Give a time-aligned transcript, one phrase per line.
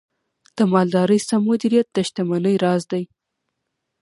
[0.57, 3.03] د مالدارۍ سم مدیریت د شتمنۍ راز دی.